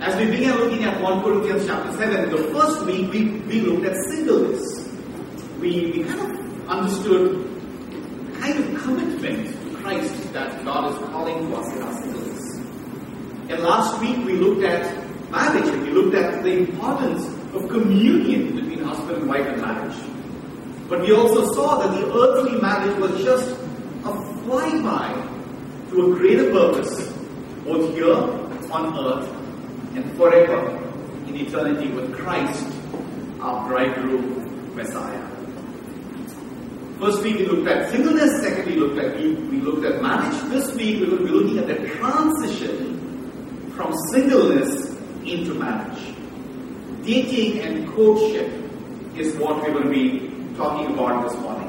[0.00, 3.84] As we began looking at 1 Corinthians chapter 7, the first week we, we looked
[3.84, 4.88] at singleness.
[5.60, 7.44] We, we kind of understood
[7.84, 12.56] the kind of commitment to Christ that God is calling to us in our singleness.
[13.50, 18.56] And last week we looked at marriage and we looked at the importance of communion
[18.56, 19.96] between husband and wife in marriage.
[20.88, 24.12] But we also saw that the earthly marriage was just a
[24.48, 27.12] flyby to a greater purpose,
[27.66, 28.14] both here
[28.72, 29.39] on earth
[30.00, 30.76] and forever
[31.26, 32.66] in eternity with Christ,
[33.40, 35.26] our bridegroom Messiah.
[36.98, 40.38] First week we looked at singleness, second we looked at we, we looked at marriage.
[40.50, 44.90] This week we're going to be looking at the transition from singleness
[45.24, 46.14] into marriage.
[47.02, 48.52] Dating and courtship
[49.16, 51.68] is what we're going to be talking about this morning.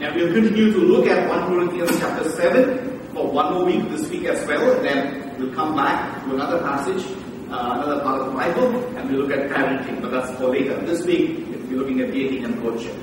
[0.00, 4.08] And we'll continue to look at 1 Corinthians chapter 7 for one more week this
[4.08, 7.04] week as well, and then we'll come back to another passage,
[7.50, 10.76] uh, another part of the Bible, and we'll look at parenting, but that's for later.
[10.86, 11.38] This week,
[11.68, 12.94] we're looking at dating and courtship.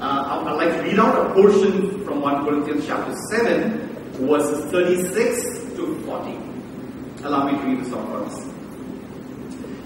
[0.00, 3.88] Uh, I'd like to read out a portion from 1 Corinthians chapter 7,
[4.26, 6.38] verses 36 to 40.
[7.24, 8.48] Allow me to read this out for us.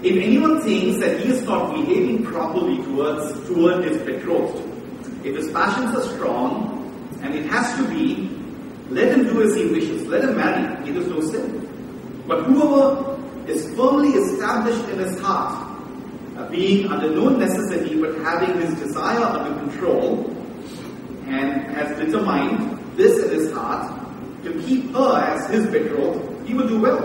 [0.01, 4.63] If anyone thinks that he is not behaving properly towards toward his betrothed,
[5.25, 6.77] if his passions are strong,
[7.21, 8.29] and it has to be,
[8.89, 10.05] let him do as he wishes.
[10.07, 10.89] Let him marry.
[10.89, 12.23] It is no sin.
[12.27, 13.16] But whoever
[13.47, 15.79] is firmly established in his heart,
[16.37, 20.25] uh, being under no necessity but having his desire under control,
[21.27, 23.93] and has determined this in his heart
[24.43, 26.99] to keep her as his betrothed, he will do well.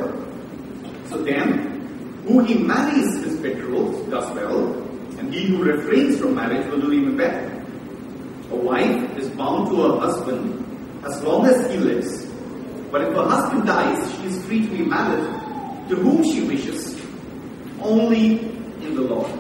[1.09, 4.75] So then, who he marries his betrothed does well,
[5.19, 7.49] and he who refrains from marriage will do even better.
[8.51, 10.59] A wife is bound to her husband
[11.05, 12.27] as long as he lives.
[12.91, 15.42] But if her husband dies, she is free to be married
[15.89, 17.01] to whom she wishes,
[17.81, 18.39] only
[18.85, 19.31] in the Lord.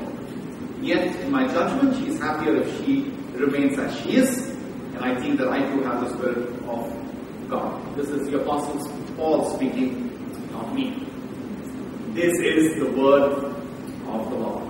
[0.80, 4.48] Yet, in my judgment, she is happier if she remains as she is,
[4.94, 7.96] and I think that I too have the Spirit of God.
[7.96, 8.78] This is the Apostle
[9.17, 10.11] Paul speaking,
[10.50, 11.06] not me.
[12.14, 13.33] This is the word
[14.06, 14.68] of the Lord.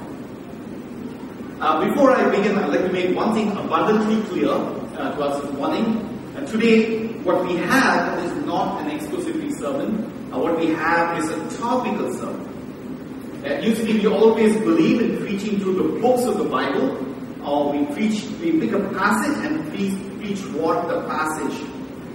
[1.60, 5.42] Uh, before I begin, I'd like to make one thing abundantly clear uh, to us
[5.42, 6.08] this morning.
[6.36, 10.21] Uh, today, what we have is not an expository sermon.
[10.32, 12.48] Uh, what we have is a topical sermon.
[13.44, 16.96] Uh, usually, we always believe in preaching through the books of the Bible,
[17.44, 21.68] or we preach, we pick a passage and preach, preach what the passage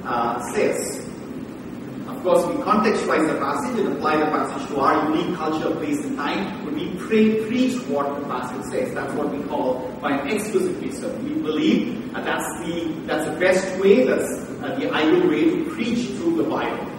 [0.03, 1.05] uh, says.
[2.07, 6.03] Of course, we contextualize the passage and apply the passage to our unique culture, place,
[6.03, 6.65] and time.
[6.65, 8.95] But we pray, preach what the passage says.
[8.95, 11.23] That's what we call by an expository sermon.
[11.23, 14.05] We believe that's the that's the best way.
[14.05, 14.27] That's
[14.63, 16.96] uh, the ideal way to preach through the Bible.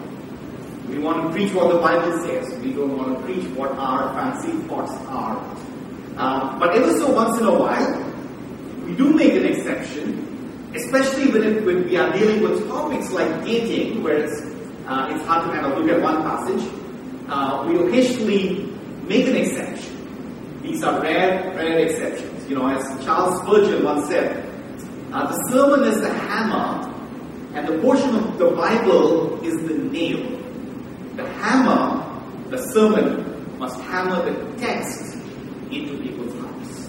[0.89, 2.59] We want to preach what the Bible says.
[2.61, 5.37] We don't want to preach what our fancy thoughts are.
[6.17, 8.05] Uh, but ever so once in a while,
[8.85, 13.45] we do make an exception, especially when, it, when we are dealing with topics like
[13.45, 14.41] dating, where it's
[14.87, 16.65] uh, it's hard to kind of look at one passage.
[17.29, 18.65] Uh, we occasionally
[19.07, 20.61] make an exception.
[20.63, 22.49] These are rare, rare exceptions.
[22.49, 24.45] You know, as Charles Spurgeon once said,
[25.13, 26.91] uh, the sermon is the hammer,
[27.53, 30.38] and the portion of the Bible is the nail.
[31.19, 35.15] The hammer, the sermon, must hammer the text
[35.69, 36.89] into people's hearts.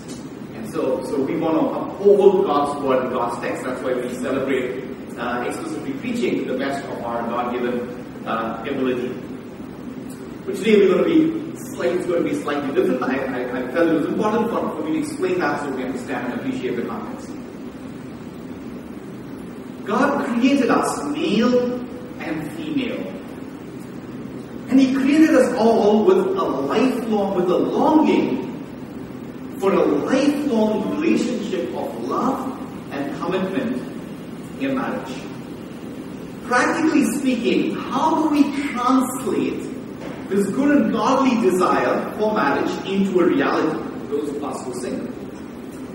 [0.53, 3.63] And so, so we want to uphold God's word and God's text.
[3.63, 4.85] That's why we celebrate
[5.18, 9.09] uh, exclusively preaching to the best of our God-given uh, ability.
[10.45, 11.50] But today we're going to be
[11.81, 13.01] it's going to be slightly different.
[13.01, 15.85] I, I, I felt it was important for, for me to explain that so we
[15.85, 17.31] understand and appreciate the context.
[19.85, 21.79] God created us male
[22.19, 23.19] and female.
[25.39, 28.45] Us all with a lifelong, with a longing
[29.57, 32.59] for a lifelong relationship of love
[32.91, 33.77] and commitment
[34.59, 35.16] in marriage.
[36.44, 39.61] Practically speaking, how do we translate
[40.27, 43.80] this good and godly desire for marriage into a reality?
[44.09, 45.13] Those of us who single.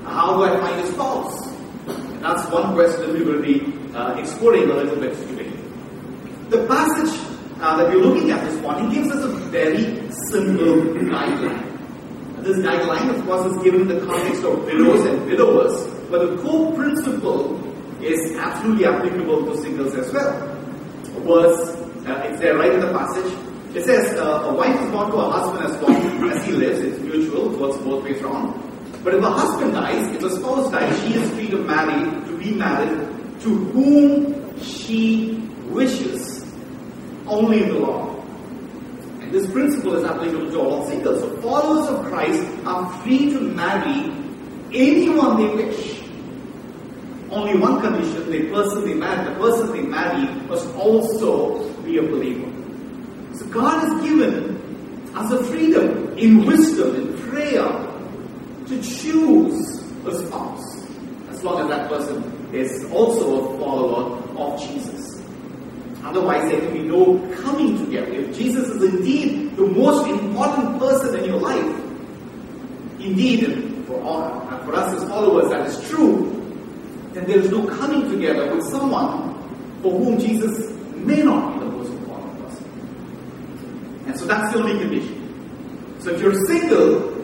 [0.04, 1.50] How do I find a spouse?
[2.22, 5.52] That's one question we will be uh, exploring a little bit today.
[6.48, 10.76] The passage uh, that we're looking at this morning gives us a very simple
[11.10, 11.74] guideline.
[12.42, 16.42] This guideline, of course, is given in the context of widows and widowers, but the
[16.42, 17.58] core principle
[18.02, 20.56] is absolutely applicable to singles as well.
[21.24, 21.70] Verse,
[22.06, 23.32] uh, it's there right in the passage.
[23.74, 26.80] It says, uh, a wife is bound to her husband as long as he lives.
[26.80, 28.60] It's mutual, it works both ways round.
[29.02, 32.38] But if a husband dies, if a spouse dies, she is free to marry, to
[32.38, 35.34] be married to whom she
[35.68, 36.33] wishes,
[37.26, 38.24] only in the Lord.
[39.20, 41.20] And this principle is applicable to all singles.
[41.20, 44.12] So followers of Christ are free to marry
[44.72, 46.02] anyone they wish.
[47.30, 52.02] Only one condition, the person they marry, the person they marry must also be a
[52.02, 52.50] believer.
[53.36, 57.66] So God has given us a freedom in wisdom, in prayer,
[58.66, 60.86] to choose a spouse,
[61.30, 65.13] as long as that person is also a follower of Jesus.
[66.04, 68.12] Otherwise, there can be no coming together.
[68.12, 71.80] If Jesus is indeed the most important person in your life,
[73.00, 76.30] indeed, for, all, for us as followers, that is true,
[77.14, 79.32] then there is no coming together with someone
[79.80, 84.04] for whom Jesus may not be the most important person.
[84.06, 86.00] And so that's the only condition.
[86.00, 87.14] So if you're single,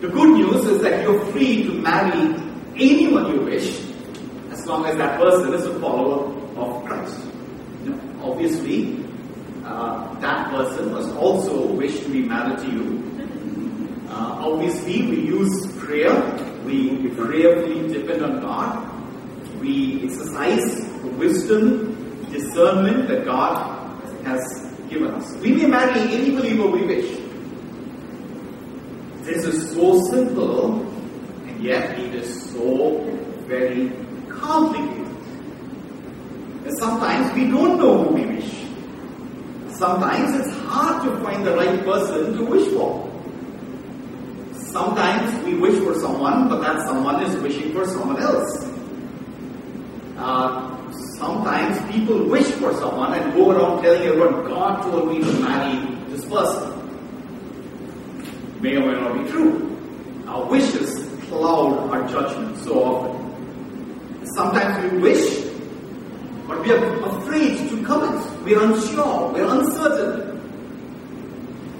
[0.00, 2.34] the good news is that you're free to marry
[2.76, 3.84] anyone you wish,
[4.52, 7.20] as long as that person is a follower of Christ.
[7.84, 9.04] Know, obviously,
[9.64, 13.06] uh, that person must also wish to be married to you.
[14.08, 16.14] Uh, obviously, we use prayer.
[16.64, 19.60] We prayerfully depend on God.
[19.60, 21.94] We exercise the wisdom,
[22.32, 24.42] discernment that God has
[24.88, 25.36] given us.
[25.36, 27.18] We may marry any believer we wish.
[29.24, 30.82] This is so simple,
[31.46, 33.00] and yet it is so
[33.46, 33.90] very
[34.28, 34.95] complicated.
[36.86, 38.64] Sometimes we don't know who we wish.
[39.76, 43.02] Sometimes it's hard to find the right person to wish for.
[44.52, 48.70] Sometimes we wish for someone, but that someone is wishing for someone else.
[50.16, 55.32] Uh, sometimes people wish for someone and go around telling everyone, God told me to
[55.40, 56.70] marry this person.
[58.60, 59.76] May or may not be true.
[60.28, 64.26] Our wishes cloud our judgment so often.
[64.36, 65.45] Sometimes we wish,
[66.56, 68.44] but we are afraid to commit.
[68.44, 69.32] We are unsure.
[69.32, 70.38] We are uncertain.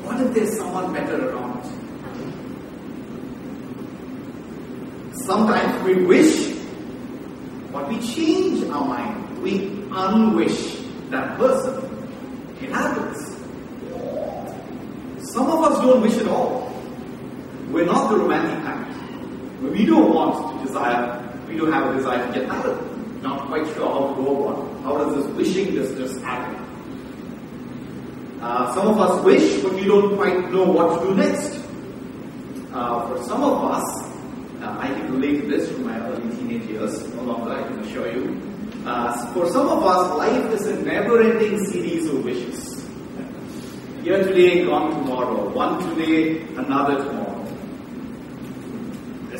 [0.05, 1.64] What if there's someone better around?
[5.14, 6.56] Sometimes we wish,
[7.73, 9.43] but we change our mind.
[9.43, 11.82] We unwish that person.
[12.61, 13.34] It happens.
[15.32, 16.72] Some of us don't wish at all.
[17.70, 19.72] We're not the romantic kind.
[19.72, 23.22] We don't want to desire, we don't have a desire to get married.
[23.22, 26.54] Not quite sure how to go about How does this wishing this happen?
[28.40, 31.58] Uh, some of us wish, but we don't quite know what to do next.
[32.72, 33.82] Uh, for some of us,
[34.62, 37.80] uh, I can relate to this from my early teenage years, no longer, I can
[37.80, 38.40] assure you.
[38.86, 42.88] Uh, for some of us, life is a never-ending series of wishes.
[44.04, 45.48] Here today, gone tomorrow.
[45.48, 47.44] One today, another tomorrow.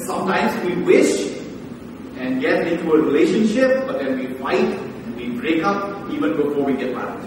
[0.07, 1.41] Sometimes we wish
[2.17, 4.86] and get into a relationship, but then we fight
[5.47, 7.25] break up even before we get married.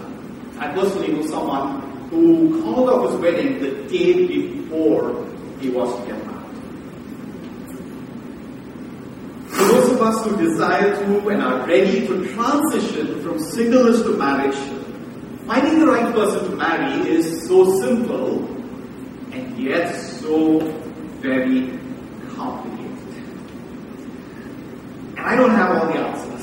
[0.58, 1.80] I personally know someone
[2.10, 5.26] who called off his wedding the day before
[5.58, 6.56] he was to get married.
[9.48, 14.10] For those of us who desire to and are ready to transition from singleness to
[14.18, 14.58] marriage,
[15.46, 18.44] finding the right person to marry is so simple
[19.32, 20.58] and yet so
[21.24, 21.78] very
[22.36, 22.98] complicated.
[25.16, 26.39] And I don't have all the answers.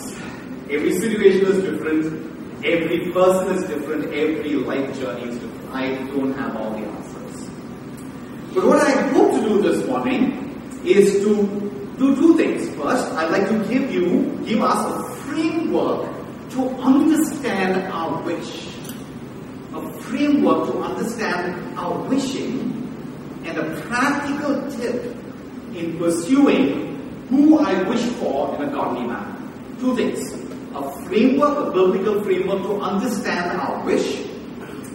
[0.69, 2.65] Every situation is different.
[2.65, 4.05] Every person is different.
[4.13, 5.73] Every life journey is different.
[5.73, 7.49] I don't have all the answers.
[8.53, 11.35] But what I hope to do this morning is to
[11.97, 12.67] do two things.
[12.75, 16.11] First, I'd like to give you, give us a framework
[16.51, 18.67] to understand our wish.
[19.73, 22.73] A framework to understand our wishing
[23.45, 25.15] and a practical tip
[25.73, 29.33] in pursuing who I wish for in a godly manner.
[29.79, 30.36] Two things.
[30.77, 34.25] A framework, a biblical framework to understand our wish,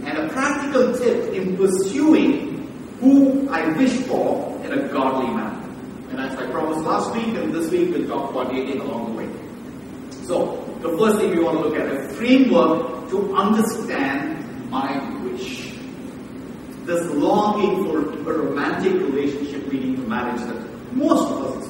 [0.04, 2.52] and a practical tip in pursuing
[3.00, 5.58] who I wish for in a godly manner.
[6.10, 9.22] And as I promised last week and this week, we'll talk about dating along the
[9.22, 9.28] way.
[10.24, 15.72] So, the first thing we want to look at a framework to understand my wish.
[16.84, 17.98] This longing for
[18.30, 21.61] a romantic relationship leading to marriage that most of us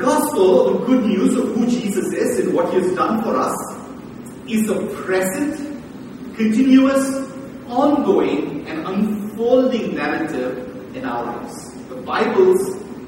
[0.00, 3.56] gospel, the good news of who Jesus is and what he has done for us,
[4.48, 5.56] is a present,
[6.36, 7.30] continuous,
[7.68, 11.74] ongoing, and unfolding narrative in our lives.
[11.88, 12.54] The Bible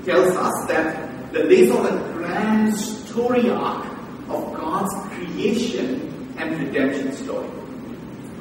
[0.05, 3.87] tells us that the days of a grand story arc
[4.29, 7.49] of God's creation and redemption story.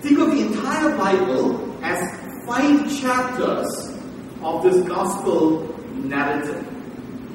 [0.01, 1.99] Think of the entire Bible as
[2.45, 3.97] five chapters
[4.41, 6.70] of this gospel narrative.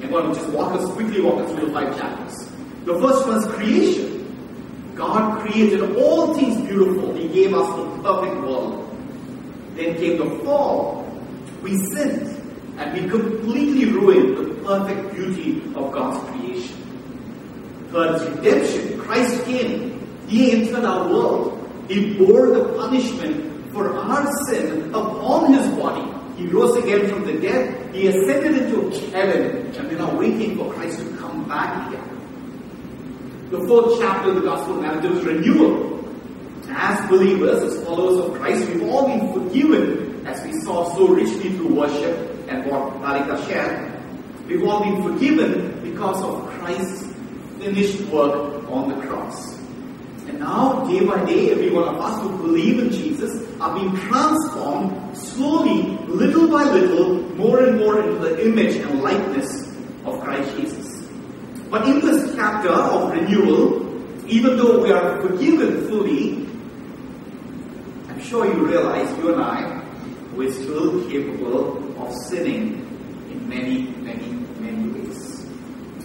[0.01, 2.49] I'm going to just walk us quickly walk us through the five chapters.
[2.85, 4.93] The first one is creation.
[4.95, 7.13] God created all things beautiful.
[7.15, 8.83] He gave us the perfect world.
[9.75, 11.03] Then came the fall.
[11.61, 12.27] We sinned
[12.77, 16.77] and we completely ruined the perfect beauty of God's creation.
[17.91, 18.99] Third is redemption.
[18.99, 20.07] Christ came.
[20.27, 21.85] He entered our world.
[21.87, 26.16] He bore the punishment for our sin upon his body.
[26.37, 27.93] He rose again from the dead.
[27.95, 29.75] He ascended into heaven.
[29.75, 33.49] And we're now waiting for Christ to come back again.
[33.49, 36.05] The fourth chapter of the gospel narrative is renewal.
[36.69, 41.53] As believers, as followers of Christ, we've all been forgiven, as we saw so richly
[41.53, 43.93] through worship and what Malika shared.
[44.47, 47.13] We've all been forgiven because of Christ's
[47.57, 49.56] finished work on the cross.
[50.39, 55.17] Now, day by day, every one of us who believe in Jesus are being transformed
[55.17, 59.67] slowly, little by little, more and more into the image and likeness
[60.05, 61.07] of Christ Jesus.
[61.69, 63.83] But in this chapter of renewal,
[64.27, 66.45] even though we are forgiven fully,
[68.09, 69.83] I'm sure you realize, you and I,
[70.35, 72.85] we're still capable of sinning
[73.31, 74.27] in many, many,
[74.59, 75.45] many ways.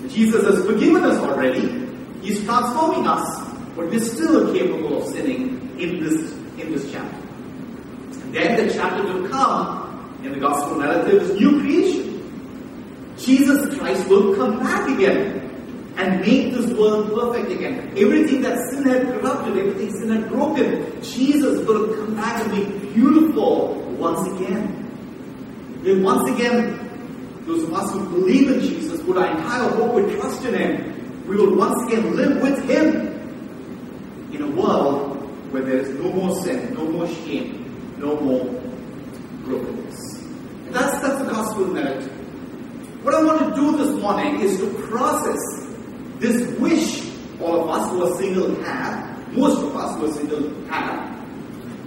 [0.08, 1.86] Jesus has forgiven us already.
[2.22, 3.41] He's transforming us
[3.74, 7.16] but we're still capable of sinning in this, in this chapter.
[7.16, 12.12] And then the chapter to come in the gospel narrative is new creation.
[13.16, 15.42] Jesus Christ will come back again
[15.96, 17.92] and make this world perfect again.
[17.96, 22.92] Everything that sin had corrupted, everything sin had broken, Jesus will come back and be
[22.94, 24.78] beautiful once again.
[25.82, 26.78] Then once again,
[27.46, 31.26] those of us who believe in Jesus, put our entire hope and trust in Him,
[31.26, 33.11] we will once again live with Him
[34.32, 35.18] in a world
[35.52, 38.44] where there is no more sin, no more shame, no more
[39.44, 40.22] brokenness.
[40.66, 42.10] And that's, that's the gospel narrative.
[43.04, 45.38] What I want to do this morning is to process
[46.18, 47.10] this wish
[47.40, 51.12] all of us who are single have, most of us who are single have,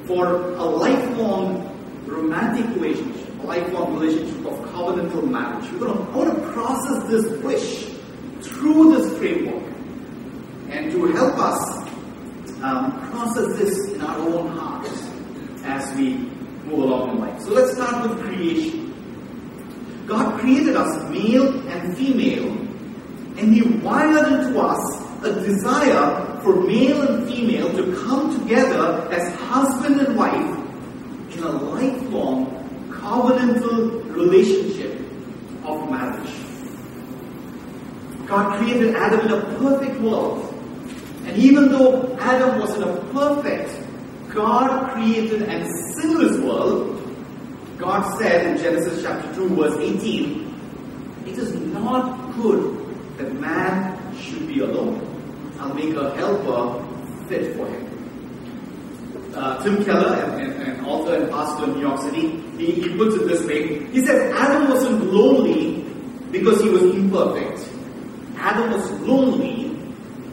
[0.05, 1.71] for a lifelong
[2.05, 5.71] romantic relationship, a lifelong relationship of covenantal marriage.
[5.71, 7.85] We're going to, I want to process this wish
[8.41, 9.63] through this framework.
[10.69, 11.84] And to help us
[12.65, 15.07] um, process this in our own hearts
[15.63, 16.15] as we
[16.65, 17.39] move along in life.
[17.41, 18.81] So let's start with creation.
[20.07, 22.51] God created us male and female,
[23.37, 24.83] and He wired into us
[25.23, 31.51] a desire for male and female to come together as husband and wife in a
[31.51, 32.47] lifelong
[32.89, 34.99] covenantal relationship
[35.63, 36.31] of marriage.
[38.27, 40.51] God created Adam in a perfect world
[41.25, 43.69] and even though Adam was in a perfect,
[44.33, 46.99] God created and sinless world,
[47.77, 54.47] God said in Genesis chapter 2, verse 18, It is not good that man should
[54.47, 54.99] be alone.
[55.59, 56.83] I'll make a helper
[57.29, 59.31] fit for him.
[59.35, 63.15] Uh, Tim Keller, an, an, author and pastor in New York City, he, he puts
[63.17, 63.85] it this way.
[63.91, 65.83] He says Adam wasn't lonely
[66.31, 67.69] because he was imperfect.
[68.37, 69.77] Adam was lonely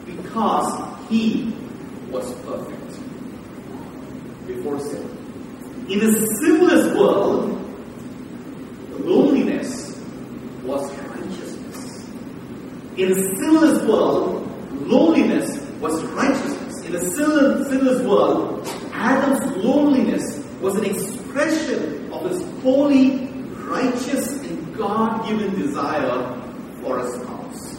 [0.07, 1.53] because he
[2.13, 2.99] was perfect
[4.45, 5.09] before sin.
[5.89, 7.59] In a sinless world,
[8.99, 9.99] loneliness
[10.63, 12.09] was righteousness.
[12.97, 14.49] In a sinless world,
[14.87, 16.85] loneliness was righteousness.
[16.85, 23.27] In a sinless world, Adam's loneliness was an expression of his holy,
[23.67, 26.41] righteous, and God given desire
[26.81, 27.77] for a spouse.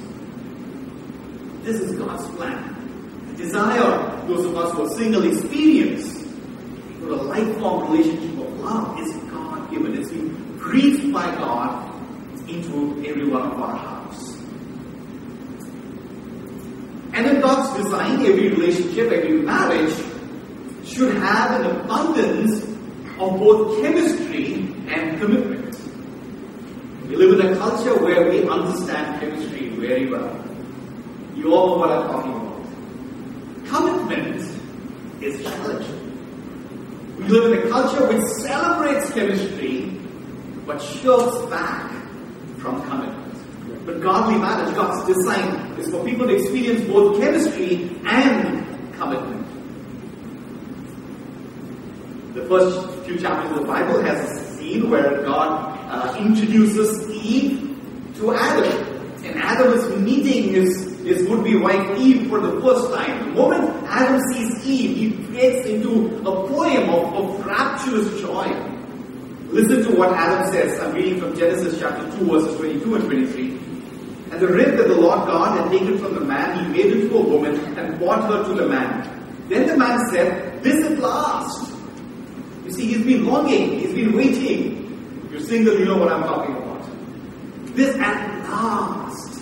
[1.63, 5.94] This is God's plan The desire those of us who are single experience
[7.95, 9.97] relationship of love is God given.
[9.97, 11.95] It's been breathed by God
[12.49, 14.37] into every one of our hearts.
[17.13, 19.95] And in God's design, every relationship, every marriage
[20.85, 22.65] should have an abundance
[23.19, 24.55] of both chemistry
[24.89, 25.79] and commitment.
[27.09, 30.45] We live in a culture where we understand chemistry very well.
[31.37, 32.55] You all know what I'm talking about
[33.67, 35.94] commitment is challenging.
[37.25, 39.99] We live in a culture which celebrates chemistry
[40.67, 41.91] but shirks back
[42.59, 43.87] from commitment.
[43.87, 49.47] But godly marriage, God's design, is for people to experience both chemistry and commitment.
[52.35, 57.81] The first few chapters of the Bible has a scene where God uh, introduces Eve
[58.17, 59.15] to Adam.
[59.25, 63.29] And Adam is meeting his his would-be wife Eve for the first time.
[63.29, 68.45] The moment Adam sees Eve, he breaks into a poem of, of rapturous joy.
[69.51, 70.81] Listen to what Adam says.
[70.81, 73.51] I'm reading from Genesis chapter 2, verses 22 and 23.
[74.33, 77.17] And the rib that the Lord God had taken from the man, he made into
[77.17, 79.47] a woman and brought her to the man.
[79.49, 81.73] Then the man said, This at last
[82.65, 85.23] You See, he's been longing, he's been waiting.
[85.27, 86.85] If you're single, you know what I'm talking about.
[87.77, 89.41] This at last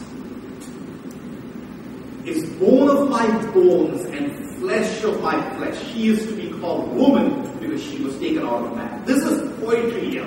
[2.27, 5.77] is bone of my bones and flesh of my flesh.
[5.93, 9.05] She is to be called woman because she was taken out of man.
[9.05, 10.25] This is poetry here.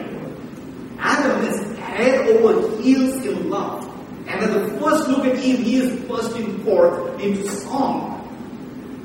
[1.00, 3.84] Adam is head over heels in love.
[4.28, 8.12] And at the first look at Eve, he is bursting forth into song.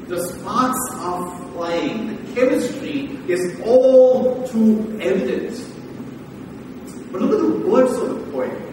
[0.09, 2.09] The sparks are flying.
[2.09, 5.65] The chemistry is all too evident.
[7.13, 8.67] But look at the words of the poem.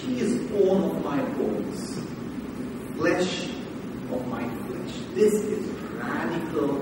[0.00, 2.00] She is bone of my bones,
[2.96, 3.48] flesh
[4.12, 4.57] of my.
[5.18, 6.78] This is radical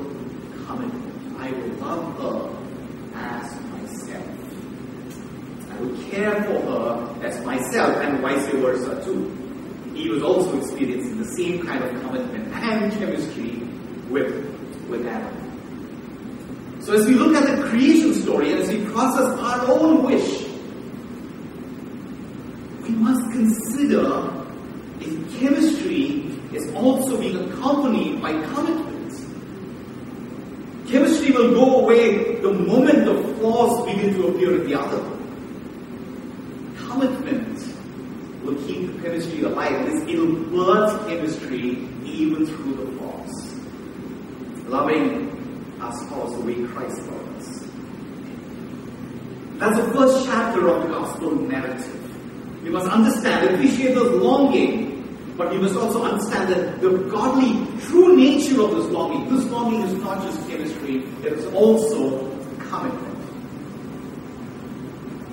[0.66, 1.40] commitment.
[1.40, 4.26] I will love her as myself.
[5.71, 9.33] I will care for her as myself and vice versa too.
[9.95, 13.52] He was also experiencing the same kind of commitment and chemistry
[14.11, 14.31] with,
[14.90, 16.83] with Adam.
[16.83, 20.43] So as we look at the creation story and as we process our own wish,
[22.83, 24.31] we must consider
[25.00, 28.87] if chemistry is also being accompanied by commitment.
[30.88, 35.03] Chemistry will go away the moment the flaws begin to appear in the other.
[36.88, 37.59] Commitment
[38.45, 39.87] will keep the chemistry alive.
[40.09, 43.55] It will birth chemistry even through the flaws.
[44.69, 47.65] Loving our spouse the way Christ loved us.
[49.59, 52.62] That's the first chapter of the gospel narrative.
[52.62, 54.86] We must understand, appreciate the longing
[55.37, 59.83] but we must also understand that the godly, true nature of this longing, this longing
[59.83, 62.28] is not just chemistry, it is also
[62.59, 63.16] commitment.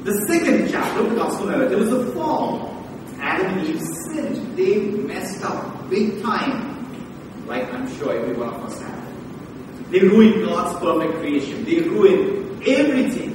[0.04, 2.86] The second chapter of the gospel narrative is the fall.
[3.20, 4.58] Adam and Eve sinned.
[4.58, 9.92] They messed up big time, like I'm sure every one of us have.
[9.92, 11.64] They ruined God's perfect creation.
[11.64, 13.32] They ruined everything.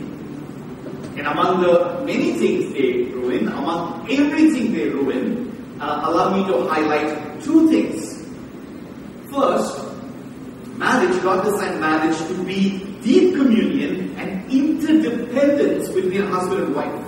[1.16, 5.47] And among the many things they ruined, among everything they ruined,
[5.80, 8.26] uh, allow me to highlight two things.
[9.32, 9.78] First,
[10.76, 17.04] marriage, God designed marriage to be deep communion and interdependence between husband and wife.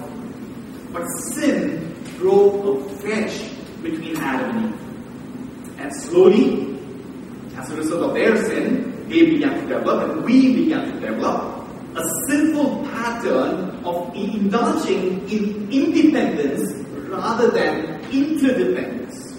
[0.93, 2.73] But sin drove a
[3.05, 3.51] wedge
[3.83, 5.81] between Adam and Eve.
[5.81, 6.79] And slowly,
[7.57, 11.67] as a result of their sin, they began to develop and we began to develop
[11.97, 16.80] a sinful pattern of indulging in independence
[17.11, 19.37] rather than interdependence,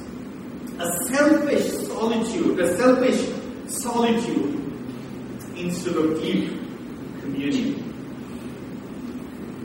[0.80, 3.30] a selfish solitude, a selfish
[3.68, 4.58] solitude
[5.56, 6.50] instead of deep
[7.22, 7.88] communion.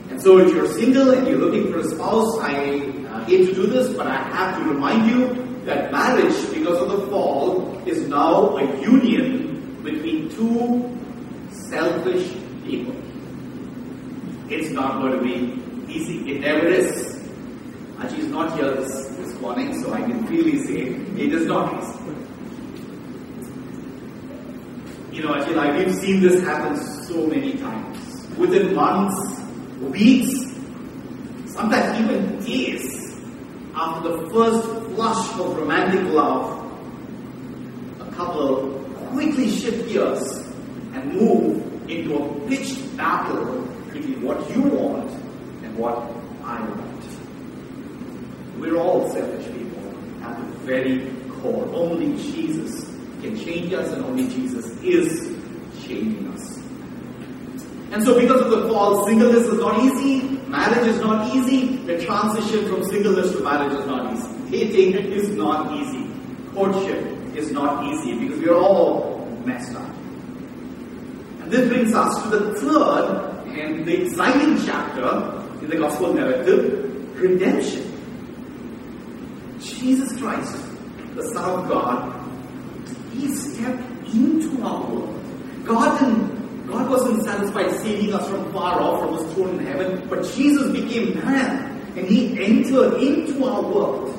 [0.09, 3.53] And so, if you're single and you're looking for a spouse, I uh, hate to
[3.53, 8.07] do this, but I have to remind you that marriage, because of the fall, is
[8.07, 10.97] now a union between two
[11.69, 12.31] selfish
[12.65, 12.95] people.
[14.49, 16.31] It's not going to be easy.
[16.31, 17.06] It never is.
[17.99, 20.81] And she's not here this, this morning, so I can freely say
[21.23, 21.71] it is not.
[25.11, 28.27] You know, I feel like we've seen this happen so many times.
[28.37, 29.41] Within months,
[29.79, 30.29] weeks,
[31.47, 33.15] sometimes even days
[33.73, 36.53] after the first flush of romantic love,
[37.99, 38.73] a couple
[39.11, 40.21] quickly shift gears
[40.93, 45.09] and move into a pitched battle between what you want
[45.63, 45.97] and what
[46.43, 46.86] I want.
[48.59, 51.69] We're all selfish people at the very core.
[51.73, 52.85] Only Jesus
[53.21, 55.35] can change us, and only Jesus is
[55.85, 56.57] changing us.
[57.91, 62.03] And so, because of the fall, singleness is not easy, marriage is not easy, the
[62.03, 64.27] transition from singleness to marriage is not easy.
[64.51, 66.09] Dating is not easy.
[66.53, 69.89] Courtship is not easy because we're all messed up.
[71.41, 77.19] And this brings us to the third and the exciting chapter in the gospel narrative
[77.19, 77.86] redemption.
[79.77, 80.57] Jesus Christ,
[81.15, 82.13] the Son of God,
[83.13, 85.65] He stepped into our world.
[85.65, 90.07] God didn't, God wasn't satisfied saving us from far off from His throne in heaven,
[90.09, 94.13] but Jesus became man and He entered into our world.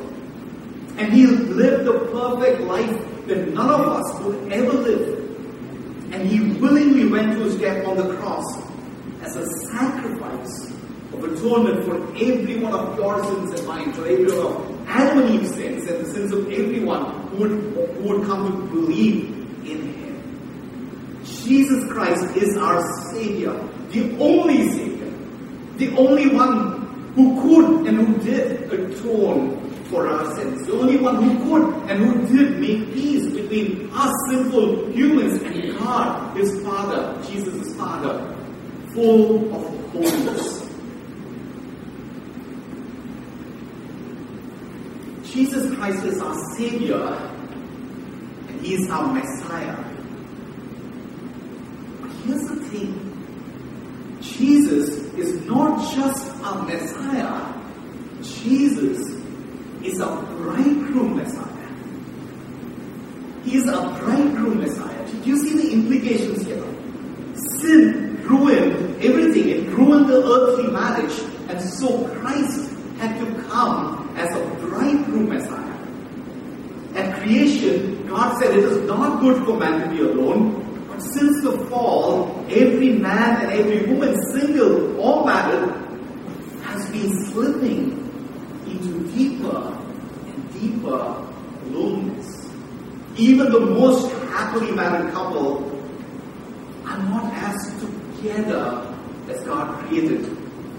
[0.96, 5.18] And He lived the perfect life that none of us would ever live.
[6.12, 8.44] And He willingly went to His death on the cross
[9.22, 10.70] as a sacrifice
[11.12, 15.32] of atonement for every one of your sins and mine, for every one of Adam
[15.34, 19.24] Eve's sins and the sins of everyone who would, who would come to believe
[19.64, 21.22] in Him.
[21.24, 23.52] Jesus Christ is our Savior,
[23.90, 25.12] the only Savior,
[25.76, 31.22] the only one who could and who did atone for our sins, the only one
[31.22, 37.20] who could and who did make peace between us sinful humans and God, His Father,
[37.28, 38.34] Jesus Father,
[38.94, 40.57] full of holiness.
[45.38, 49.76] Jesus Christ is our Savior, and He is our Messiah.
[52.00, 57.54] But here's the thing Jesus is not just our Messiah,
[58.20, 58.98] Jesus
[59.84, 61.68] is a bridegroom Messiah.
[63.44, 65.06] He is a bridegroom Messiah.
[65.06, 66.64] Do you see the implications here?
[67.60, 69.50] Sin ruined everything.
[69.50, 71.16] It ruined the earthly marriage.
[71.48, 75.78] And so Christ had to come as a bridegroom Messiah.
[76.94, 80.64] At creation, God said it is not good for man to be alone.
[80.88, 85.70] But since the fall, every man and every woman, single or married,
[86.62, 87.94] has been slipping
[88.66, 89.78] into deeper
[90.26, 91.26] and deeper
[91.66, 92.50] loneliness.
[93.16, 95.64] Even the most happily married couple
[96.84, 98.96] are not as together
[99.28, 100.24] as God created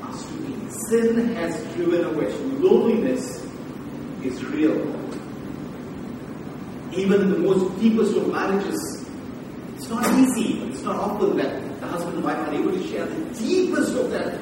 [0.04, 0.72] us to be.
[0.90, 2.34] Sin has driven a wedge.
[2.60, 3.46] Loneliness
[4.24, 4.76] is real.
[6.94, 9.08] Even in the most deepest of marriages,
[9.76, 10.62] it's not easy.
[10.64, 14.10] It's not often that the husband and wife are able to share the deepest of
[14.10, 14.38] their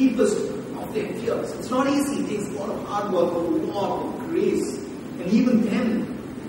[0.00, 0.36] deepest
[0.80, 1.52] of their fears.
[1.52, 2.24] It's not easy.
[2.24, 3.38] It takes a lot of hard work, a
[3.76, 4.78] lot of grace.
[5.20, 5.88] And even then,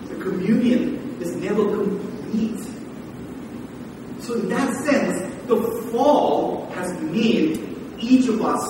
[0.07, 2.63] the communion is never complete.
[4.19, 5.57] So in that sense, the
[5.91, 7.59] fall has made
[7.99, 8.63] each of us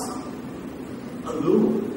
[1.25, 1.87] alone.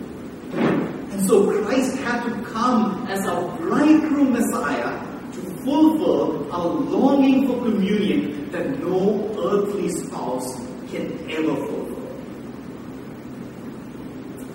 [0.52, 5.00] And so Christ had to come as our bridegroom Messiah
[5.32, 10.54] to fulfill our longing for communion that no earthly spouse
[10.90, 11.84] can ever fulfill.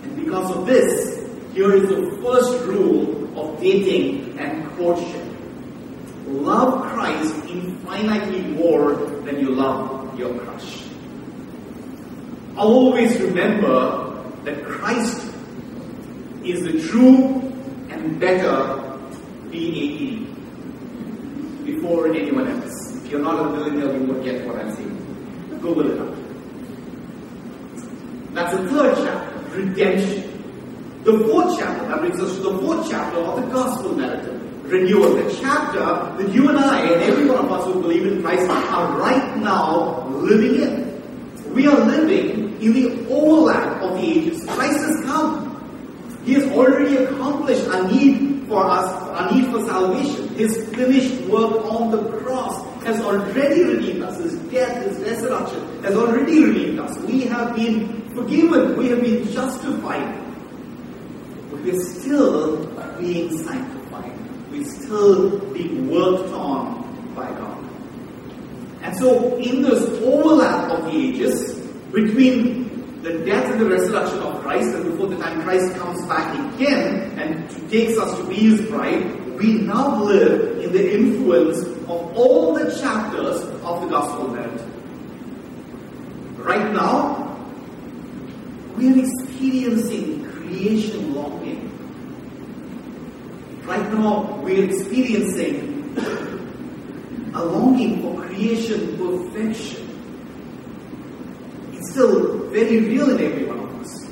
[0.04, 1.18] And because of this,
[1.54, 5.26] here is the first rule of dating and courtship.
[6.28, 8.94] Love Christ infinitely more
[9.26, 10.84] than you love your crush.
[12.56, 14.08] Always remember
[14.44, 15.26] that Christ
[16.44, 17.42] is the true
[17.90, 18.98] and better
[19.52, 20.26] BAE
[21.66, 22.96] before anyone else.
[23.04, 25.60] If you're not a millennial, you won't get what I'm saying.
[25.62, 26.16] Google it up.
[28.34, 30.24] That's the third chapter, redemption.
[31.04, 35.16] The fourth chapter, that brings us to the fourth chapter of the gospel narrative, renewal.
[35.16, 38.50] The chapter that you and I and every one of us who believe in Christ
[38.50, 41.54] are right now living in.
[41.54, 44.44] We are living the overlap of the ages.
[44.46, 45.50] Christ has come.
[46.26, 50.28] He has already accomplished our need for us, our need for salvation.
[50.36, 54.18] His finished work on the cross has already redeemed us.
[54.18, 56.98] His death, His resurrection has already redeemed us.
[57.00, 58.78] We have been forgiven.
[58.78, 60.18] We have been justified.
[61.50, 62.66] But we're still
[63.00, 64.52] being sanctified.
[64.52, 67.70] We're still being worked on by God.
[68.82, 71.60] And so, in this overlap of the ages,
[71.92, 72.59] between
[73.02, 77.18] the death and the resurrection of Christ, and before the time Christ comes back again
[77.18, 82.54] and takes us to be his bride, we now live in the influence of all
[82.54, 84.66] the chapters of the gospel narrative.
[86.38, 87.38] Right now,
[88.76, 91.66] we are experiencing creation longing.
[93.64, 95.96] Right now, we are experiencing
[97.34, 99.79] a longing for creation perfection.
[101.90, 104.06] Still very real in every one of us.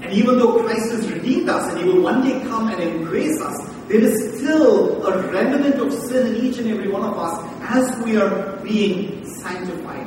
[0.00, 3.40] And even though Christ has redeemed us and He will one day come and embrace
[3.40, 7.42] us, there is still a remnant of sin in each and every one of us
[7.62, 10.06] as we are being sanctified.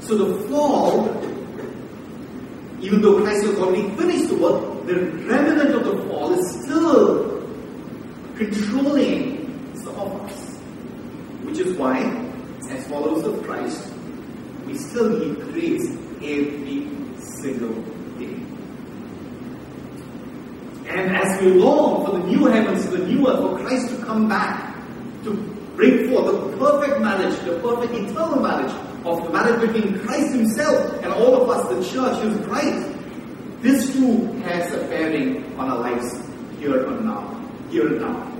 [0.00, 1.08] So the fall,
[2.80, 4.94] even though Christ has already finished the work, the
[5.26, 7.46] remnant of the fall is still
[8.36, 10.56] controlling some of us.
[11.44, 12.00] Which is why,
[12.70, 13.92] as followers of Christ,
[14.66, 16.88] we still need grace every
[17.40, 17.74] single
[18.18, 18.38] day.
[20.88, 24.28] And as we long for the new heavens, the new earth, for Christ to come
[24.28, 24.74] back
[25.24, 25.34] to
[25.76, 28.72] bring forth the perfect marriage, the perfect eternal marriage
[29.04, 32.92] of the marriage between Christ Himself and all of us, the church, His bride,
[33.62, 36.20] this too has a bearing on our lives
[36.58, 37.40] here and now.
[37.70, 38.31] Here and now.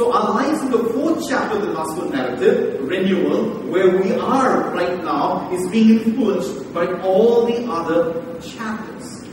[0.00, 4.70] So our lives in the fourth chapter of the gospel narrative, renewal, where we are
[4.70, 9.24] right now, is being influenced by all the other chapters.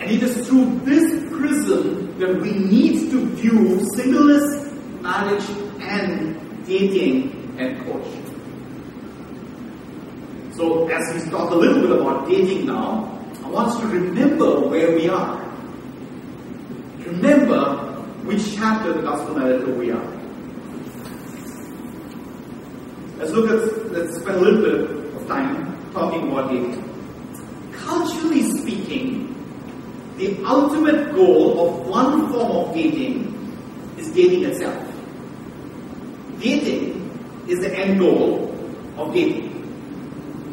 [0.00, 5.48] And it is through this prism that we need to view singleness, marriage,
[5.80, 8.24] and dating and courtship.
[10.56, 14.58] So as we talk a little bit about dating now, I want us to remember
[14.68, 15.38] where we are.
[17.06, 17.89] Remember
[18.30, 20.08] which chapter of the gospel narrative we are.
[23.18, 26.78] Let's look at let's spend a little bit of time talking about it.
[27.72, 29.34] Culturally speaking,
[30.16, 33.34] the ultimate goal of one form of dating
[33.98, 34.78] is dating itself.
[36.38, 37.10] Dating
[37.48, 38.54] is the end goal
[38.96, 39.50] of dating.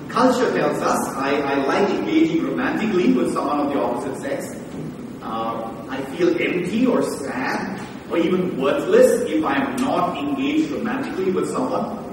[0.09, 4.59] Culture tells us I, I like engaging romantically with someone of the opposite sex.
[5.21, 7.81] Uh, I feel empty or sad
[8.11, 12.05] or even worthless if I am not engaged romantically with someone.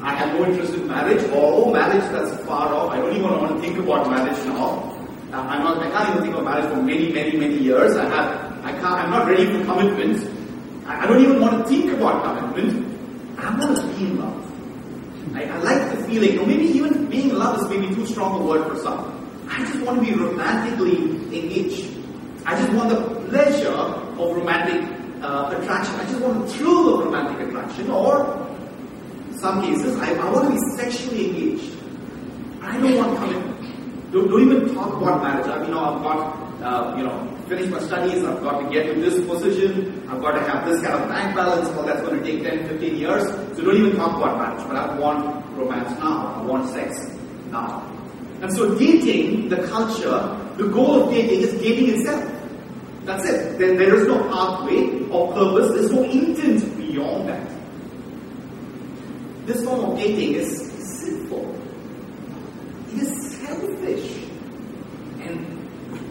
[0.00, 2.90] I have no interest in marriage, or oh, marriage that's far off.
[2.90, 4.96] I don't even want to think about marriage now.
[5.30, 7.96] Uh, I'm not, I can't even think of marriage for many, many, many years.
[7.96, 10.86] I have, I can't, I'm not ready for commitment.
[10.86, 13.38] I, I don't even want to think about commitment.
[13.38, 15.34] I want to be in love.
[15.34, 18.40] I, I like the feeling, or maybe even being in love is maybe too strong
[18.40, 19.46] a word for some.
[19.50, 20.96] I just want to be romantically
[21.36, 21.94] engaged.
[22.46, 24.82] I just want the pleasure of romantic
[25.22, 25.94] uh, attraction.
[25.96, 28.46] I just want the thrill of romantic attraction, or
[29.28, 31.74] in some cases, I, I want to be sexually engaged.
[32.62, 34.12] I don't want commitment.
[34.12, 35.46] Don't, don't even talk about marriage.
[35.46, 38.92] I, you know, I've got uh, you know, finish my studies, I've got to get
[38.92, 42.18] to this position, I've got to have this kind of bank balance, well, that's going
[42.18, 43.24] to take 10, 15 years.
[43.56, 47.06] So don't even talk about marriage, but I want romance now, I want sex
[47.50, 47.84] now.
[48.42, 52.24] And so dating, the culture, the goal of dating is dating itself.
[53.08, 53.58] That's it.
[53.58, 57.50] There, is no pathway or purpose, there's no intent beyond that.
[59.46, 61.58] This form of dating is sinful.
[62.92, 64.28] It is selfish.
[65.20, 65.40] And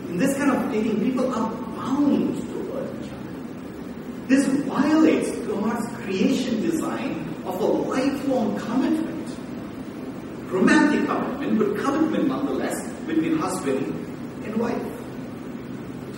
[0.09, 4.27] in this kind of dating, people are bound toward each other.
[4.27, 9.37] This violates God's creation design of a lifelong commitment.
[10.51, 13.85] Romantic commitment, but commitment nonetheless between husband
[14.45, 14.96] and wife.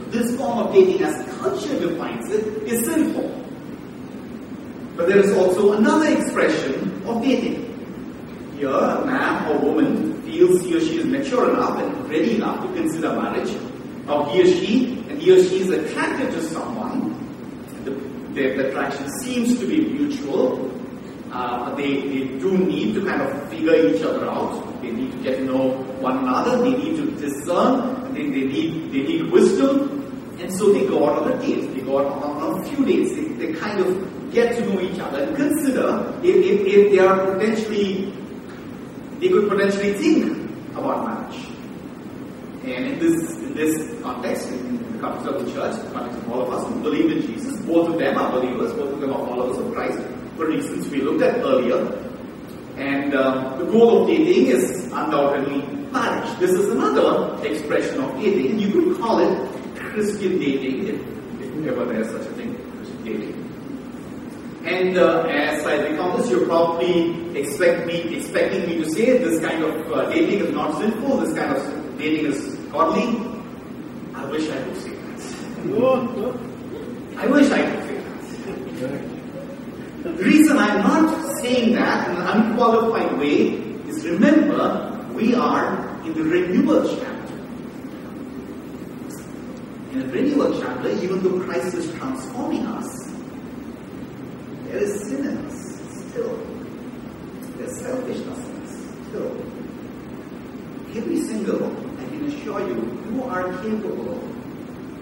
[0.09, 3.29] This form of dating, as culture defines it, is sinful.
[4.95, 7.65] But there is also another expression of dating.
[8.57, 12.61] Here, a man or woman feels he or she is mature enough and ready enough
[12.65, 13.55] to consider marriage
[14.09, 17.13] or he or she, and he or she is attracted to someone,
[17.85, 17.91] the,
[18.33, 20.69] the, attraction seems to be mutual.
[21.31, 24.81] Uh, they, they do need to kind of figure each other out.
[24.81, 25.69] They need to get to know
[25.99, 26.57] one another.
[26.63, 28.13] They need to discern.
[28.13, 29.98] They, they need they need wisdom.
[30.39, 31.73] And so they go out on a date.
[31.73, 33.15] They go out on, on a few dates.
[33.15, 36.99] They, they kind of get to know each other and consider if, if, if they
[36.99, 38.13] are potentially,
[39.19, 41.45] they could potentially think about marriage.
[42.63, 46.19] And in this, in this context, in, the context of the church, in the context
[46.19, 49.01] of all of us who believe in Jesus, both of them are believers, both of
[49.01, 49.99] them are followers of Christ,
[50.35, 51.77] for reasons we looked at earlier.
[52.77, 56.39] And uh, the goal of dating is undoubtedly marriage.
[56.39, 58.51] This is another expression of dating.
[58.51, 59.58] and You could call it
[59.91, 60.95] Christian dating, if,
[61.41, 63.49] if ever there is such a thing, Christian dating.
[64.65, 69.39] And uh, as I recall this, you're probably expect me, expecting me to say this
[69.41, 73.07] kind of uh, dating is not sinful, this kind of dating is godly.
[74.15, 74.99] I wish I could say that.
[77.17, 77.95] I wish I could say
[78.87, 79.19] that.
[80.03, 83.47] The reason I'm not saying that in an unqualified way
[83.87, 87.35] is remember, we are in the renewal chapter.
[89.91, 93.11] In the renewal chapter, even though Christ is transforming us,
[94.65, 96.35] there is sin in us still.
[97.57, 98.73] There's selfishness in us
[99.07, 99.31] still.
[100.95, 101.65] Every single,
[101.99, 102.75] I can assure you,
[103.11, 104.17] you are capable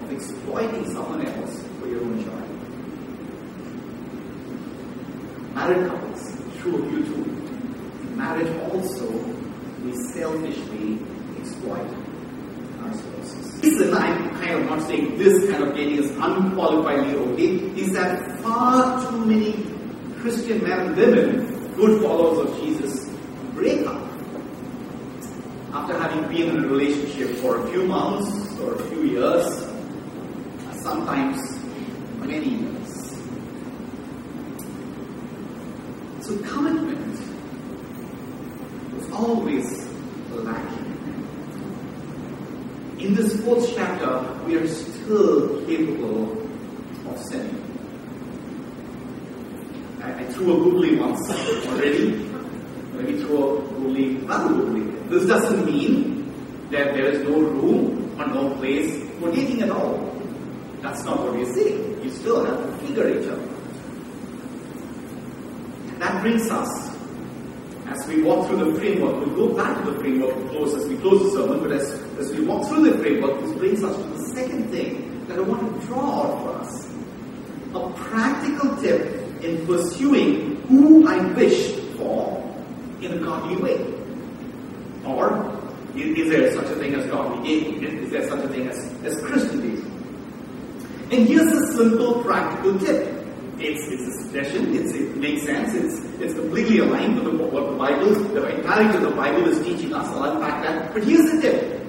[0.03, 2.43] of exploiting someone else for your own joy.
[5.55, 6.23] Married couples,
[6.59, 7.25] true of you too.
[8.15, 9.07] Marriage also,
[9.83, 10.99] we selfishly
[11.39, 11.89] exploit
[12.81, 13.61] our spouses.
[13.61, 13.91] The reason
[14.55, 17.81] I'm not saying this kind of dating is unqualifiedly okay?
[17.81, 19.53] Is that far too many
[20.19, 23.09] Christian men and women, good followers of Jesus,
[23.53, 24.01] break up.
[25.73, 29.67] After having been in a relationship for a few months or a few years,
[30.81, 31.59] sometimes
[32.19, 32.93] many years.
[36.21, 37.19] So commitment
[38.93, 39.87] was always
[40.31, 40.87] lacking.
[42.99, 46.49] In this fourth chapter, we are still capable
[47.07, 47.63] of sinning.
[50.01, 51.29] I, I threw a googly once
[51.67, 52.11] already.
[52.93, 54.99] Let me throw a googly, another googly.
[55.09, 56.31] This doesn't mean
[56.71, 60.07] that there is no room or no place for dating at all.
[60.81, 62.03] That's not what we're saying.
[62.03, 63.47] You still have to figure each other.
[65.99, 66.95] That brings us,
[67.87, 70.97] as we walk through the framework, we'll go back to the framework close as we
[70.97, 74.03] close the sermon, but as, as we walk through the framework, this brings us to
[74.03, 76.87] the second thing that I want to draw out for us.
[77.73, 82.43] A practical tip in pursuing who I wish for
[83.01, 83.93] in a godly way?
[85.05, 85.59] Or
[85.95, 87.09] is, is there such a thing as
[87.83, 89.97] Is there such a thing as, as Christian dating?
[91.11, 93.13] And here's a simple practical tip.
[93.59, 97.71] It's, it's a suggestion, it's, it makes sense, it's, it's completely aligned with the, what
[97.71, 100.05] the Bible, the entirety of the Bible is teaching us.
[100.07, 100.93] I'll unpack that.
[100.93, 101.81] But here's the tip.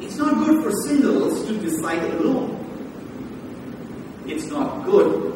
[0.00, 2.54] It's not good for singles to decide alone.
[4.26, 5.34] It's not good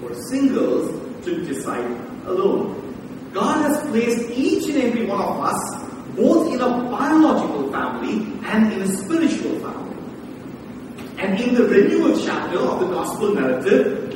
[0.00, 1.90] for singles to decide
[2.26, 3.30] alone.
[3.32, 8.19] God has placed each and every one of us both in a biological family
[8.50, 9.96] and in a spiritual family.
[11.18, 14.10] And in the renewal chapter of the gospel narrative,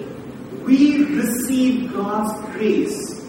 [0.64, 3.24] we receive God's grace.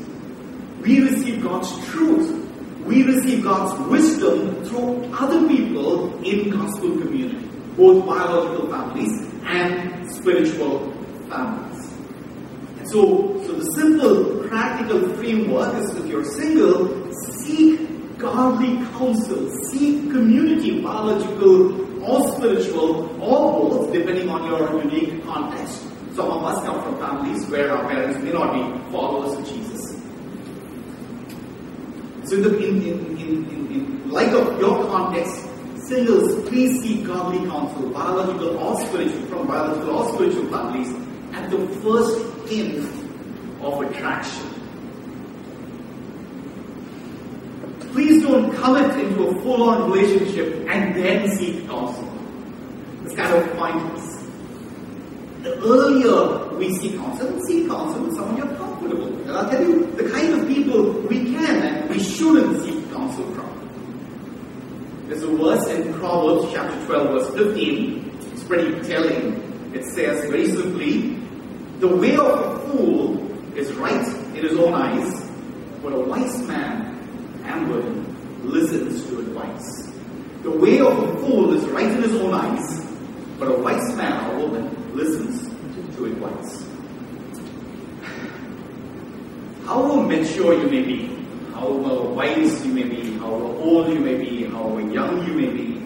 [0.82, 2.42] We receive God's truth.
[2.86, 10.92] We receive God's wisdom through other people in gospel community, both biological families and spiritual
[11.30, 11.92] families.
[12.78, 17.12] And so, so the simple practical framework is if you're single,
[17.44, 17.85] seek
[18.18, 25.82] godly counsel, seek community, biological or spiritual, or both, depending on your unique context.
[26.16, 29.92] Some of us come from families where our parents may not be followers of Jesus.
[32.26, 35.48] So, in, the, in, in, in, in light of your context,
[35.88, 40.94] singles, please seek godly counsel, biological or spiritual, from biological or spiritual families,
[41.34, 42.86] at the first hint
[43.62, 44.55] of attraction.
[48.36, 52.12] Commit into a full-on relationship and then seek counsel.
[53.06, 54.24] It's kind of pointless.
[55.44, 59.22] The earlier we seek counsel, seek counsel with someone you're comfortable with.
[59.22, 63.24] And I'll tell you the kind of people we can and we shouldn't seek counsel
[63.34, 65.08] from.
[65.08, 68.20] There's a verse in Proverbs chapter 12, verse 15.
[68.34, 69.72] It's pretty telling.
[69.74, 71.16] It says very simply,
[71.80, 75.32] The way of a fool is right in his own eyes,
[75.82, 76.86] but a wise man
[77.68, 78.05] listens
[79.20, 79.92] advice.
[80.44, 82.86] The way of a fool is right in his own eyes,
[83.40, 85.46] but a wise man or woman listens
[85.96, 86.66] to advice.
[89.66, 91.08] However mature you may be,
[91.54, 95.80] however wise you may be, however old you may be, however young you may be,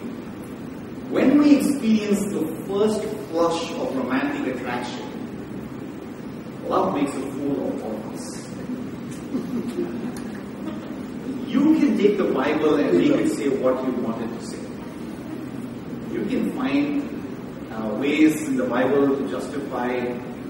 [1.10, 5.06] when we experience the first flush of romantic attraction,
[6.68, 8.46] love makes a fool of all of us.
[11.50, 14.58] you can take the Bible and make it say what you want it to say.
[16.12, 17.02] You can find
[17.72, 19.96] uh, ways in the Bible to justify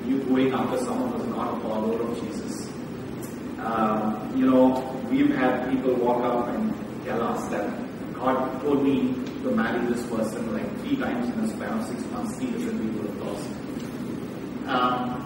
[0.07, 2.71] you going after someone who's not a follower of Jesus.
[3.59, 4.67] Uh, you know,
[5.11, 7.67] we've had people walk up and tell us that
[8.15, 12.05] God told me to marry this person like three times in a span of six
[12.11, 13.49] months, three different people of course.
[14.67, 15.17] Um,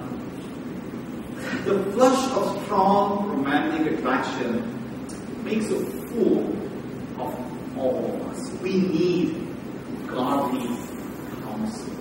[1.65, 4.74] the flush of strong romantic attraction
[5.45, 6.41] makes a fool
[7.19, 8.53] of all of us.
[8.63, 9.47] We need
[10.09, 10.67] godly
[11.43, 11.93] counsel.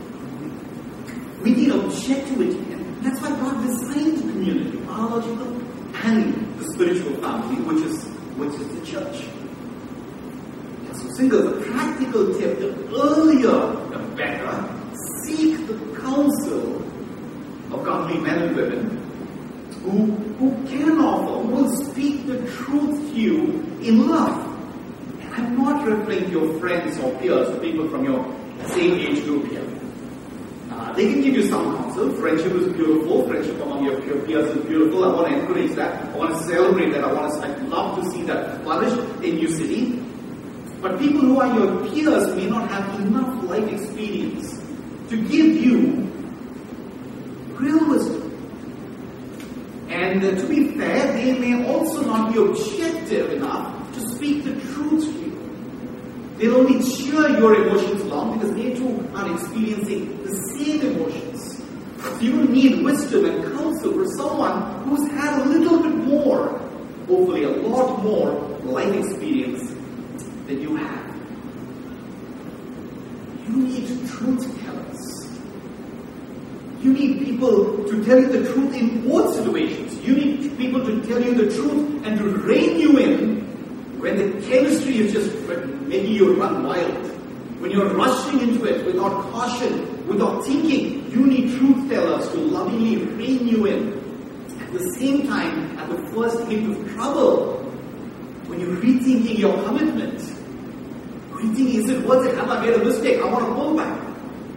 [1.42, 5.62] we need objectivity, and that's why God designed the community, biological
[6.04, 8.04] and the spiritual family, which is
[8.38, 9.26] which is the church.
[10.94, 14.74] So single, the practical tip, the earlier the better,
[15.24, 16.78] seek the counsel
[17.74, 19.04] of godly men and women
[19.84, 20.06] who,
[20.38, 23.44] who can offer, who will speak the truth to you
[23.82, 24.50] in love.
[25.20, 28.26] And I'm not referring to your friends or peers or people from your
[28.70, 29.68] same age group here.
[30.72, 32.10] Uh, they can give you some counsel.
[32.16, 33.28] Friendship is beautiful.
[33.28, 35.06] Friendship among your, peers is beautiful.
[35.06, 36.04] I want to encourage that.
[36.12, 37.04] I want to celebrate that.
[37.04, 37.48] I want to.
[37.48, 40.02] I'd love to see that flourish in your city.
[40.82, 44.60] But people who are your peers may not have enough life experience
[45.10, 46.10] to give you
[47.60, 48.22] real wisdom.
[49.90, 54.54] And uh, to be fair, they may also not be objective enough to speak the
[54.74, 55.34] truth to you.
[56.44, 61.64] They'll only cheer your emotions along because they too are experiencing the same emotions.
[62.20, 66.50] You need wisdom and counsel for someone who's had a little bit more,
[67.08, 68.32] hopefully a lot more
[68.66, 69.70] life experience
[70.46, 71.16] than you have.
[73.48, 75.40] You need truth tellers.
[76.82, 79.96] You need people to tell you the truth in both situations.
[80.06, 83.44] You need people to tell you the truth and to rein you in
[84.02, 85.33] when the chemistry is just
[85.94, 87.06] maybe you run wild.
[87.62, 92.98] When you're rushing into it without caution, without thinking, you need truth tellers to lovingly
[92.98, 93.82] rein you in.
[94.60, 97.60] At the same time, at the first hint of trouble,
[98.48, 100.18] when you're rethinking your commitment,
[101.30, 102.36] rethinking, is it worth it?
[102.38, 103.22] Have I made a mistake?
[103.22, 104.00] I want to pull back.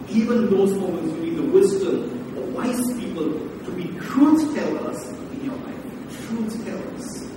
[0.09, 2.03] Even those moments, you need the wisdom
[2.37, 3.29] of wise people
[3.65, 6.27] to be truth tellers in your life.
[6.27, 7.27] Truth tellers.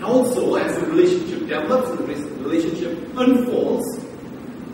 [0.00, 2.04] And also, as the relationship develops, the
[2.42, 4.02] relationship unfolds,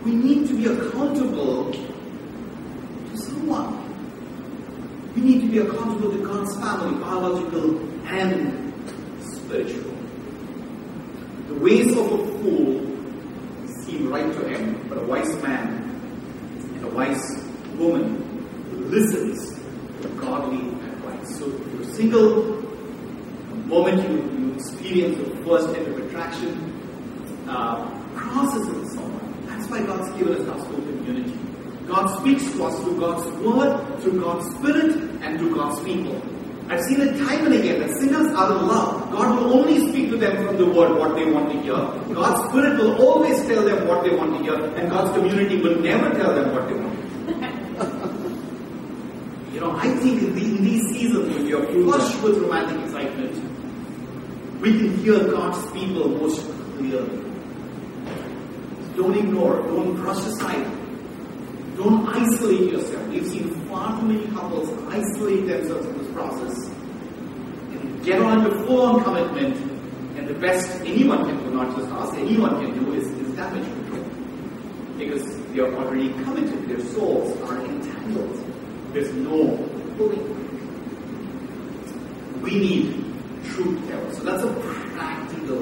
[0.03, 3.83] we need to be accountable to someone.
[5.15, 8.83] We need to be accountable to God's family, biological and
[9.21, 9.93] spiritual.
[11.47, 12.87] The ways of a fool
[13.83, 15.83] seem right to him, but a wise man
[16.75, 17.43] and a wise
[17.75, 19.59] woman listens
[20.01, 21.39] to godly advice.
[21.39, 22.43] So if you're single,
[23.49, 29.45] the moment you, you experience the first hit of attraction, uh, process with someone.
[29.47, 31.37] That's why God's given us gospel community.
[31.87, 36.21] God speaks to us through God's word, through God's spirit, and through God's people.
[36.69, 39.11] I've seen it time and again that sinners are in love.
[39.11, 41.75] God will only speak to them from the word what they want to hear.
[42.13, 45.79] God's spirit will always tell them what they want to hear, and God's community will
[45.79, 47.13] never tell them what they want to hear.
[49.53, 52.85] you know, I think in, the, in these seasons when we are flush with romantic
[52.85, 53.35] excitement,
[54.61, 57.23] we can hear God's people most clearly.
[58.95, 60.73] Don't ignore, don't brush aside
[61.77, 63.07] don't isolate yourself.
[63.09, 66.76] We've seen far too many couples isolate themselves in this process
[67.97, 69.55] and get on to full on commitment.
[70.17, 73.65] And the best anyone can do, not just us, anyone can do, is, is damage
[73.65, 74.03] control.
[74.97, 78.43] Because they are already committed, their souls are entangled.
[78.93, 79.57] There's no
[79.97, 80.25] pulling
[82.41, 83.05] We need
[83.45, 84.17] truth tellers.
[84.17, 84.53] So that's a
[84.95, 85.59] practical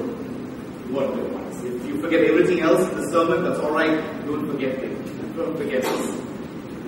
[0.90, 1.64] word of advice.
[1.64, 4.00] If you forget everything else in the sermon, that's alright.
[4.26, 5.36] Don't forget it.
[5.36, 6.25] Don't forget this.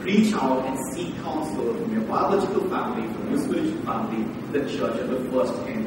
[0.08, 4.98] Reach out and seek counsel from your biological family, from your spiritual family, the church
[5.00, 5.84] at the first end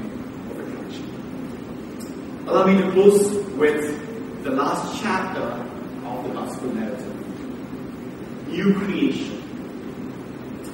[0.52, 2.46] of attraction.
[2.48, 8.48] Allow me to close with the last chapter of the gospel narrative.
[8.50, 9.42] New creation.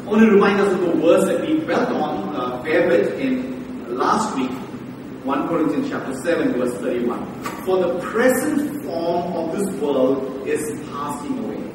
[0.02, 3.18] I want to remind us of the verse that we dwelt on uh, fair bit
[3.18, 7.44] in last week, 1 Corinthians chapter 7, verse 31.
[7.64, 11.68] For the present form of this world is passing away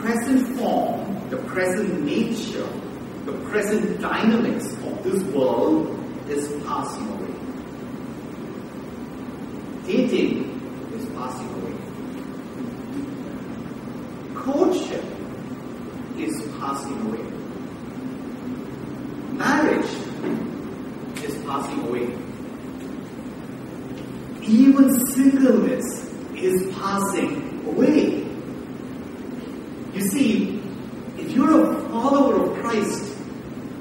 [0.00, 2.66] present form, the present nature,
[3.26, 5.94] the present dynamics of this world
[6.26, 7.34] is passing away.
[9.86, 10.34] Dating
[10.94, 11.74] is passing away.
[14.34, 15.04] Courtship
[16.16, 17.24] is passing away.
[19.34, 19.92] Marriage
[21.22, 22.06] is passing away.
[24.48, 28.26] Even singleness is passing away.
[29.92, 30.60] You see,
[31.20, 33.04] if you're a follower of Christ,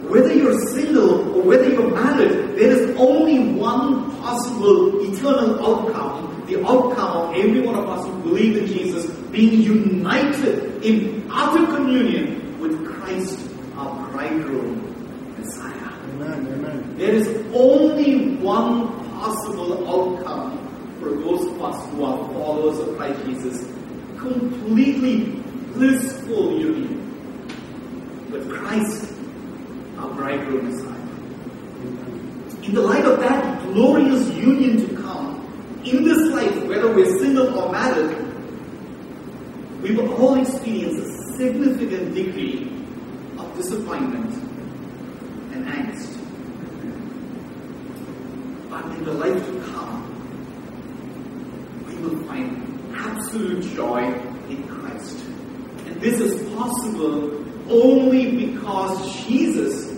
[0.03, 6.63] whether you're single or whether you're married, there is only one possible eternal outcome, the
[6.63, 9.61] outcome of every one of us who believe in Jesus being
[10.89, 13.39] united in utter communion with Christ,
[13.75, 15.73] our bridegroom, Messiah.
[15.73, 16.97] Amen, amen.
[16.97, 18.87] There is only one
[19.19, 20.57] possible outcome
[20.99, 23.65] for those of us who are followers of Christ Jesus,
[24.17, 25.41] completely
[25.73, 26.97] blissful union
[28.31, 29.13] with Christ,
[29.97, 30.95] our bridegroom Messiah.
[32.63, 35.37] In the light of that glorious union to come,
[35.85, 38.29] in this life, whether we're single or married,
[39.81, 42.69] we will all experience a significant degree
[43.37, 44.33] of disappointment
[45.53, 46.17] and angst.
[48.69, 50.03] But in the life to come,
[51.87, 54.13] we will find absolute joy
[54.49, 55.17] in Christ.
[55.85, 59.97] And this is possible only because Jesus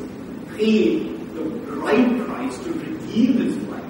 [0.55, 3.81] paid the bride price to redeem his bride.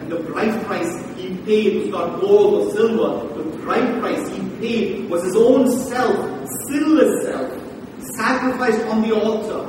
[0.00, 3.26] And the bride price he paid was not gold or silver.
[3.34, 7.52] The bride price he was his own self, sinless self,
[8.16, 9.62] sacrificed on the altar,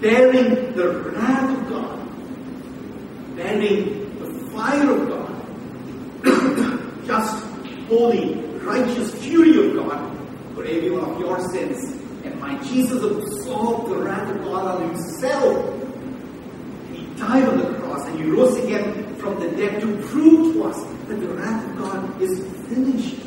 [0.00, 5.26] bearing the wrath of God, bearing the fire of God,
[7.06, 7.44] just,
[7.88, 12.00] holy, righteous fury of God for every one of your sins.
[12.24, 15.74] And my Jesus absorbed the wrath of God on himself.
[16.92, 20.64] He died on the cross and he rose again from the dead to prove to
[20.64, 23.19] us that the wrath of God is finished.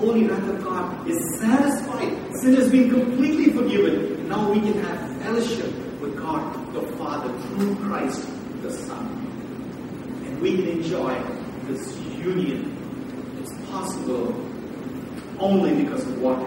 [0.00, 2.34] Holy wrath of God is satisfied.
[2.40, 4.26] Sin has been completely forgiven.
[4.28, 5.66] Now we can have fellowship
[6.00, 8.26] with God the Father through Christ
[8.62, 9.06] the Son.
[10.24, 11.22] And we can enjoy
[11.66, 12.74] this union.
[13.42, 14.34] It's possible
[15.38, 16.38] only because of what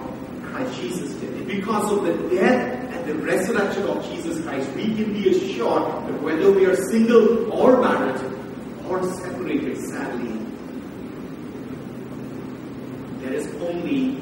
[0.49, 1.45] Christ Jesus did.
[1.45, 6.21] Because of the death and the resurrection of Jesus Christ, we can be assured that
[6.23, 8.19] whether we are single or married
[8.87, 10.39] or separated, sadly,
[13.23, 14.15] there is only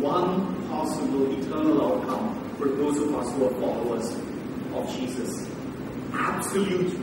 [0.00, 4.14] one possible eternal outcome for those of us who are followers
[4.74, 5.48] of Jesus.
[6.12, 6.94] Absolute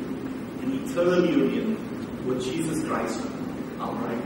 [0.61, 3.21] and eternal union with Jesus Christ,
[3.79, 4.25] our bride.